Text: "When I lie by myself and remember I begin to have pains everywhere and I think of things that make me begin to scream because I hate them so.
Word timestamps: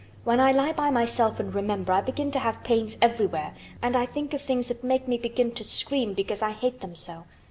"When 0.23 0.39
I 0.39 0.51
lie 0.51 0.71
by 0.73 0.89
myself 0.89 1.39
and 1.39 1.53
remember 1.53 1.93
I 1.93 2.01
begin 2.01 2.31
to 2.31 2.39
have 2.39 2.63
pains 2.63 2.97
everywhere 3.03 3.53
and 3.83 3.95
I 3.95 4.07
think 4.07 4.33
of 4.33 4.41
things 4.41 4.67
that 4.69 4.83
make 4.83 5.07
me 5.07 5.15
begin 5.19 5.51
to 5.51 5.63
scream 5.63 6.15
because 6.15 6.41
I 6.41 6.53
hate 6.53 6.81
them 6.81 6.95
so. 6.95 7.25